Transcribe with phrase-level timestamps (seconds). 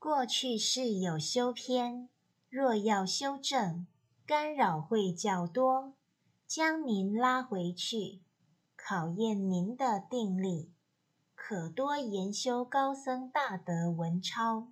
[0.00, 2.08] 过去是有修篇，
[2.48, 3.86] 若要修正，
[4.24, 5.92] 干扰会较多，
[6.46, 8.22] 将您拉回去，
[8.74, 10.72] 考验您的定力，
[11.34, 14.68] 可多研修高僧大德文抄。